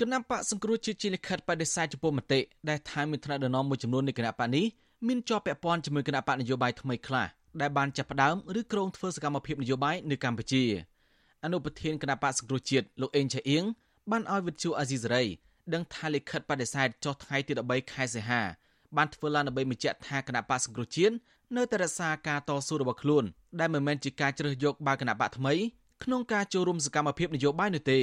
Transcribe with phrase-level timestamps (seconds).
[0.00, 4.64] គណៈបកសង្គ្រោះជាតិជាលិខិតបដិសេធចំពោះមតិដែលថាមានថ្នាក់ដឹកនាំមួយចំនួននៃគណៈបកនេះ
[5.06, 7.26] មានជាប់ពាក់ព័ន្ធជាមួយគណៈបកនយោបាយថ្មីខ្លះ
[7.60, 10.64] ដែលបានចាប់ផ្ដើមឬគ្រោងធ្វើសកម្មភាពនយោបាយនៅកម្ពុជា
[11.44, 13.64] អនុប្រធានគណៈបកសង្គ្រោះជាតិលោកអេងឆៃអៀង
[14.10, 15.24] បានឲ្យវិទ្យុអាស៊ីសេរី
[15.74, 18.42] ដឹងថាលិខិតបដិសេធចុះថ្ងៃទី13ខែសីហា
[18.96, 21.14] បានធ្វើឡើងដើម្បីបញ្ជាក់ថាគណៈបកសង្គ្រោះជាតិ
[21.56, 23.24] នៅតែរក្សាការតស៊ូរបស់ខ្លួន
[23.60, 25.54] ដែលមិនមែនជាការជ្រើសយកបើគណៈបកថ្មី
[26.04, 28.00] ក្នុងការចូលរួមសកម្មភាពនយោបាយនោះទេ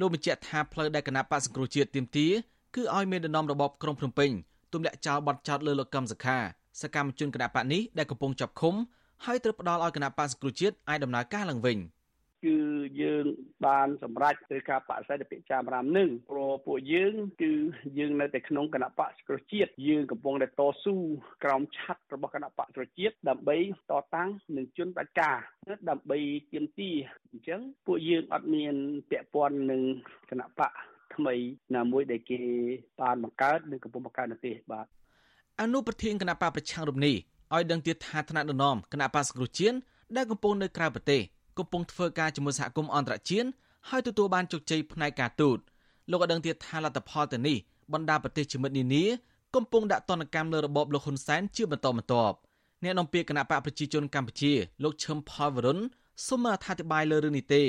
[0.00, 2.26] លោកបញ្ជាក់ថាផ្លូវដែលគណៈបកសង្គ្រោះជាតិទៀមទា
[2.74, 4.30] គឺឲ្យមានដំណំរបបក្រុងភ្នំពេញ
[4.72, 6.38] ទម្លាក់ចោលបទចោទលើលោកកឹមសុខា
[6.82, 8.74] សកម្មជនគណៈបកនេះដែលកំពុងចាប់ឃុំ
[9.24, 11.78] ហើយត្រូវផ្ដល់ឲ្យគណៈបកសង្គ្រោះជាតិអាចដំណើរការឡើងវិញ។
[12.44, 12.56] គឺ
[13.02, 13.24] យើង
[13.66, 17.52] បានសម្រេចធ្វើការបដិសេធពាក្យចាមរាមនឹងព្រោះពួកយើងគឺ
[17.98, 20.94] យើងនៅតែក្នុងគណៈបកសង្គ្រោះជាតិយើងកំពុងតែតស៊ូ
[21.44, 23.58] ក្រោមឆ័ត្ររបស់គណៈបកសង្គ្រោះជាតិដើម្បី
[23.90, 25.36] តតាំងនឹងជនបដការ
[25.90, 26.18] ដើម្បី
[26.52, 26.96] ទាមទារ
[27.30, 28.74] អញ្ចឹងពួកយើងអត់មាន
[29.10, 29.82] ពាក់ព័ន្ធនឹង
[30.30, 30.72] គណៈបក
[31.14, 31.34] ថ្មី
[31.76, 32.40] ណាមួយដែលគេ
[33.00, 34.86] បានបង្កើតនិងកំពុងបង្កើតនៅទេបាទ
[35.60, 37.16] អនុប្រធានគណៈបកប្រឆាំងរូបនេះ
[37.54, 39.76] ឲ្យដឹងទៀតថាថ្នាក់ដឹកនាំគណៈបកសង្គ្រោះជាតិ
[40.16, 41.22] ដែលកំពុងនៅក្រៅប្រទេស
[41.58, 43.48] កំពុងធ្វើការជាមួយសហគមន៍អន្តរជាតិ
[43.88, 45.58] ហើយទទួលបានជោគជ័យផ្នែកការទូត
[46.10, 47.56] លោកក៏ដឹងទៀតថាលទ្ធផលទៅនេះ
[47.92, 49.04] បណ្ដាប្រទេសជាមិត្តនានា
[49.54, 52.36] កំពុងដាក់ទណ្ឌកម្មលើរបបលោកហ៊ុនសែនជាបន្តបន្ទាប់
[52.82, 55.78] អ្នកនាំពាក្យគណៈបកប្រជាជនកម្ពុជាលោកឈឹមផលវរុន
[56.26, 57.62] សូមអធិប្បាយលើរឿងនេះទេ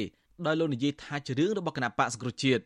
[0.45, 2.63] ដោយលោកនិយាយថាជារឿងរបស់គណៈបកសង្គ្រោះជាតិ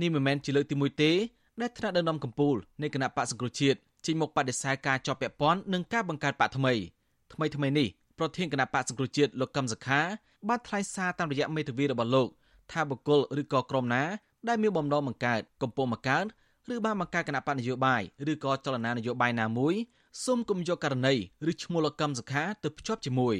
[0.00, 1.12] នេះមិនមែនជាលើកទី1ទេ
[1.60, 6.72] ដែលថ្នាក់ដឹកនាំកម្ពុជានៃគណៈបកសង្គ្រោះជាតិចេញមកបដិសេធការជាប់ពាក់ព័ន្ធនឹងការបង្កើតបកថ្មី
[7.32, 10.00] ថ្មីថ្មីនេះប្រធានគណៈបកសង្គ្រោះជាតិលោកកឹមសុខា
[10.48, 12.28] បានថ្លែងសារតាមរយៈមេធាវីរបស់លោក
[12.72, 14.04] ថាបុគ្គលឬក៏ក្រុមណា
[14.48, 16.24] ដែលមានបំណងបង្កើតកំពុងបង្កើត
[16.72, 19.74] ឬបានបង្កើតគណៈបកនយោបាយឬក៏ចលនានយោបាយណាមួយ
[20.24, 21.14] សូមគុំយកករណី
[21.50, 23.36] ឬឈ្មោះលោកកឹមសុខាទៅភ្ជាប់ជាមួយ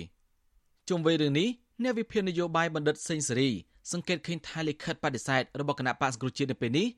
[0.88, 1.48] ជុំវិញរឿងនេះ
[1.82, 3.50] អ្នកវិភាគនយោបាយបណ្ឌិតសេងសេរី
[3.92, 6.88] សង្កេតឃើញថាលិខិតបដិសេធរបស់គណៈបកសង្គ្រោះជាតិនៅពេលនេះ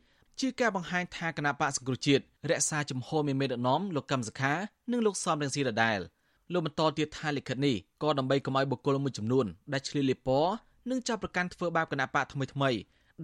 [0.41, 4.55] ជាការបង្ហាញថាគណៈបកសង្គ្រោះជាតិរក្សាជំហរមានមេដឹកនាំលោកកឹមសុខា
[4.91, 6.01] និងលោកសំរងស៊ីដដែល។
[6.53, 10.53] លោកបន្តទៀតថាលិខិតនេះក៏ដើម្បីកុំឲ្យបុគ្គលមួយចំនួនដែលឆ្លៀលលីពណ៌
[10.91, 12.71] និងចាប់ប្រកាន់ធ្វើបាបគណៈបកថ្មីថ្មី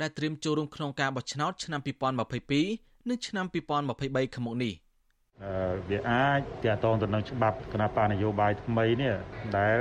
[0.01, 1.81] ដែលត្រៀមចូលរួមក្នុងការបោះឆ្នោតឆ្នាំ
[2.45, 4.73] 2022និងឆ្នាំ2023ខាងមុខនេះ
[5.91, 9.15] វាអាចទាក់ទងទៅនឹងច្បាប់គណៈបកនយោបាយថ្មីនេះ
[9.59, 9.81] ដែល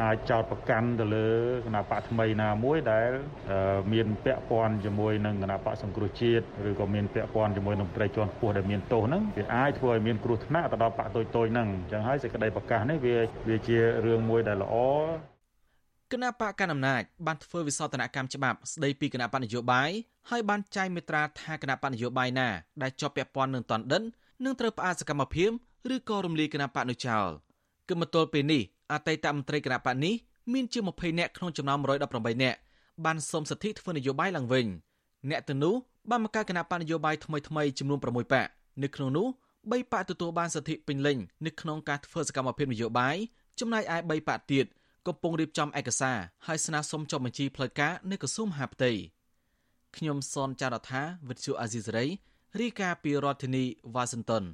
[0.00, 1.28] អាចចោតប្រកាន់ទៅលើ
[1.66, 3.10] គណៈបកថ្មីណាមួយដែល
[3.92, 13.16] មានពាក់ព័ន្ធជាមួយនឹងគណៈបកសង្គ្រោះជាតិឬក៏មានពាក់ព័ន្ធជាមួយនឹងប្រតិជនខ្ពស់ដែលមានទោសហ្នឹងវាអាចធ្វើឲ្យមានគ្រោះថ្នាក់ទៅដល់បកតូចៗហ្នឹងអញ្ចឹងហើយសេចក្តីប្រកាសនេះវា
[13.48, 14.74] វាជារឿងមួយដែលល្អ
[16.12, 19.90] គណៈបកកណ្ដាលអំណាចបានធ្វើវិសោធនកម្មច្បាប់ស្ដីពីគណៈបកនយោបាយ
[20.30, 22.48] ហើយបានចែងមេត្រាថាគណៈបកនយោបាយណា
[22.82, 24.02] ដែលជាប់ពាក់ព័ន្ធនឹងតនដិន
[24.44, 25.50] នឹងត្រូវផ្អាកសកម្មភាព
[25.94, 27.28] ឬក៏រំលាយគណៈបកនោះចោល
[27.88, 30.14] គឺមកទល់ពេលនេះអតីតមន្ត្រីគណៈបកនេះ
[30.52, 32.58] មានជាង20នាក់ក្នុងចំណោម118នាក់
[33.04, 34.66] បានសុំសិទ្ធិធ្វើនយោបាយឡើងវិញ
[35.30, 35.74] អ្នកទៅនោះ
[36.10, 38.48] បានបង្កើតគណៈបកនយោបាយថ្មីថ្មីចំនួន6បក
[38.82, 39.26] នៅក្នុងនោះ
[39.56, 43.16] 3បកទទួលបានសិទ្ធិពេញលេញនៅក្នុងការធ្វើសកម្មភាពនយោបាយ
[43.60, 44.66] ចំណែកឯ3បកទៀត
[45.08, 48.90] កំពុងរៀបចំឯកសារហើយស្នើសុំចុះបញ្ជីផ្លូវការនៅក្រសួងមហាផ្ទៃ
[49.96, 52.06] ខ្ញុំសនចាររថាវិទ្យុអាស៊ីសេរី
[52.60, 53.64] រាយការណ៍ពីរដ្ឋធានី
[53.94, 54.44] វ៉ាស៊ីនតោន